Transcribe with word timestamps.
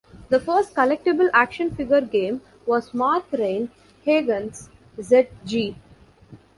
The 0.29 0.39
first 0.39 0.73
collectible 0.73 1.29
action 1.31 1.75
figure 1.75 2.01
game 2.01 2.41
was 2.65 2.91
Mark 2.91 3.31
Rein-Hagen's 3.33 4.67
Z-G. 4.99 5.75